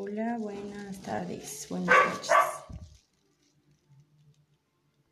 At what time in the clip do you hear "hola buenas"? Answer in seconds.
0.00-0.96